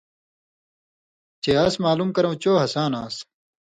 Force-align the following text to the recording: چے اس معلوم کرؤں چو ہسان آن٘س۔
چے 1.41 1.51
اس 1.65 1.75
معلوم 1.85 2.09
کرؤں 2.15 2.35
چو 2.41 2.51
ہسان 2.63 2.91
آن٘س۔ 3.01 3.15